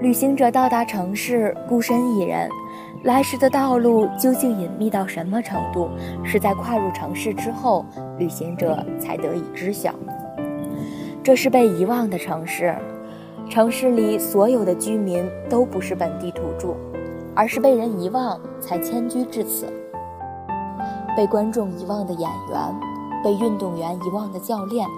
[0.00, 2.48] 旅行者到达城市，孤身一人，
[3.02, 5.90] 来时的道路究竟隐秘到什么程度？
[6.24, 7.84] 是在跨入城市之后，
[8.16, 9.92] 旅行者才得以知晓。
[11.22, 12.74] 这是被遗忘的城市，
[13.50, 16.74] 城市里所有的居民都不是本地土著，
[17.34, 19.70] 而是被人遗忘才迁居至此。
[21.14, 22.58] 被观众遗忘的演员，
[23.22, 24.88] 被运动员遗忘的教练，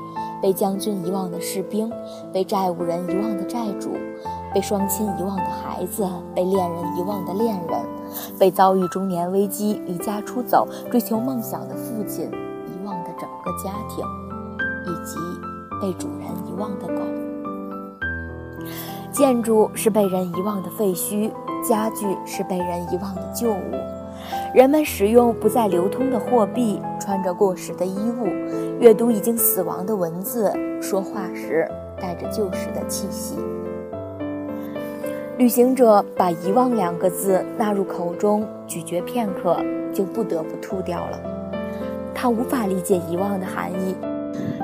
[0.40, 1.90] 被将军遗忘的士兵，
[2.32, 3.90] 被债务人遗忘的债主，
[4.54, 7.80] 被双亲遗忘的孩子，被恋人遗忘的恋人，
[8.38, 14.04] 被遭遇中年危机离家出走追求梦想的父亲遗忘的整个家庭，
[14.86, 15.16] 以及。
[15.80, 17.02] 被主人遗忘的狗，
[19.10, 21.28] 建筑是被人遗忘的废墟，
[21.68, 23.74] 家具是被人遗忘的旧物，
[24.54, 28.26] 人们使用不再流通的货币，穿着过时的衣物，
[28.78, 31.68] 阅读已经死亡的文字，说话时
[32.00, 33.34] 带着旧时的气息。
[35.38, 39.56] 旅行者把“遗忘”两个字纳入口中，咀嚼片刻，
[39.90, 41.18] 就不得不吐掉了。
[42.14, 43.96] 他无法理解遗忘的含义。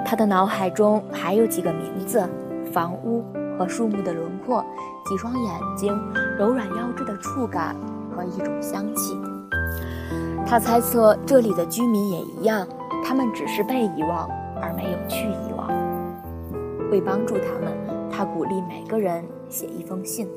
[0.05, 2.23] 他的脑海中还有几个名字、
[2.71, 3.25] 房屋
[3.59, 4.63] 和树木的轮廓、
[5.07, 5.99] 几双眼睛、
[6.39, 7.75] 柔软腰肢的触感
[8.15, 9.19] 和一种香气。
[10.47, 12.67] 他猜测这里的居民也一样，
[13.03, 14.29] 他们只是被遗忘，
[14.61, 15.69] 而没有去遗忘。
[16.91, 17.73] 为帮助他们，
[18.11, 20.29] 他鼓励每个人写一封信。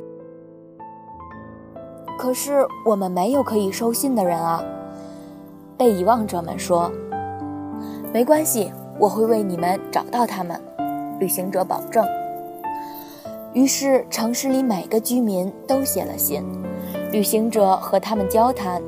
[2.22, 4.64] 可是我们没有可以收信的人啊！
[5.75, 6.91] 被遗忘者们说
[8.13, 10.61] ：“没关系。”我会为你们找到他们，
[11.19, 12.05] 旅行者保证。
[13.53, 16.44] 于是，城市里每个居民都写了信，
[17.11, 18.79] 旅行者和他们交谈，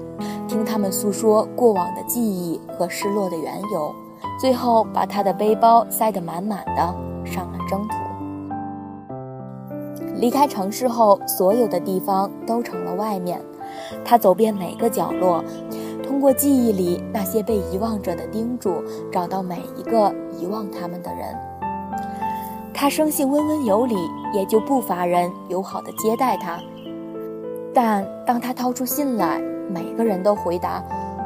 [0.47, 3.91] 听他们诉说过往的记忆和失落的缘由，
[4.39, 8.02] 最后把他的背包塞得满满的，上了征途。
[10.23, 13.41] 离开城市后，所有的地方都成了外面，
[14.05, 15.43] 他走遍每个角落。
[16.01, 18.81] 通过记忆里那些被遗忘者的叮嘱，
[19.11, 21.35] 找到每一个遗忘他们的人。
[22.73, 23.97] 他生性温文有礼，
[24.33, 26.57] 也就不乏人友好的接待他。
[27.73, 30.81] 但当他掏出信来，每个人都回答：“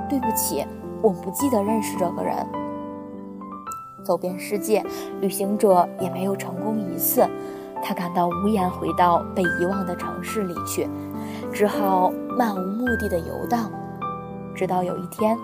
[0.09, 0.65] 对不起，
[1.03, 2.35] 我不记得认识这个人。”
[4.03, 4.83] 走遍世界，
[5.21, 7.23] 旅行者也没有成功一次。
[7.81, 10.87] 他感到无颜回到被遗忘的城市里去，
[11.51, 13.71] 只好漫无目的的游荡。
[14.53, 15.37] 直到有一天，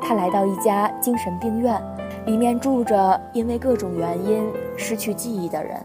[0.00, 1.80] 他来到一家精神病院，
[2.26, 4.44] 里面住着因为各种原因
[4.76, 5.84] 失去记忆的人。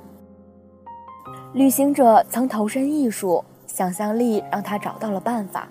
[1.54, 5.68] 旅行者曾投身艺术，想象力让他找到了办法，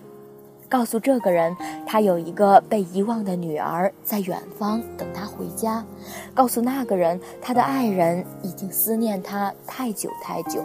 [0.70, 1.54] 告诉这个人
[1.84, 5.84] 他有一个被遗忘的女儿在远方等他回家，
[6.32, 10.64] 告诉那个人他的爱人已经思念他太久太久。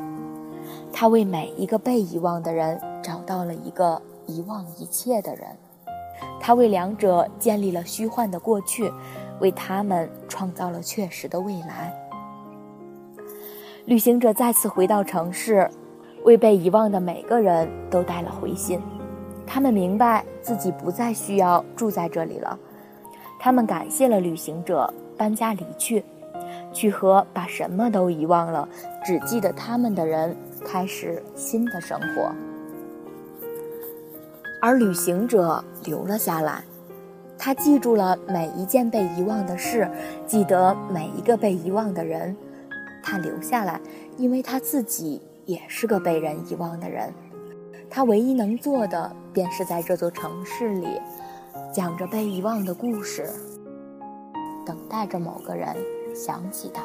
[0.94, 5.48] 他为每一个被遗忘的人找到了一个遗忘一切的人。
[6.40, 8.94] 他为两者建立了虚幻的过去，
[9.40, 11.92] 为他们创造了确实的未来。
[13.86, 15.68] 旅行者再次回到城市，
[16.24, 18.80] 为被遗忘的每个人都带了回信。
[19.48, 22.58] 他们明白自己不再需要住在这里了，
[23.40, 26.04] 他们感谢了旅行者，搬家离去，
[26.74, 28.68] 去和把什么都遗忘了，
[29.04, 30.36] 只记得他们的人
[30.66, 32.32] 开始新的生活。
[34.62, 36.64] 而旅行者留了下来，
[37.38, 39.88] 他记住了每一件被遗忘的事，
[40.26, 42.36] 记得每一个被遗忘的人。
[43.04, 43.80] 他留下来，
[44.18, 47.14] 因为他自己也是个被人遗忘的人。
[47.90, 51.00] 他唯一能做的，便是在这座城市里，
[51.74, 53.30] 讲着被遗忘的故事，
[54.66, 55.76] 等待着某个人
[56.14, 56.84] 想起他。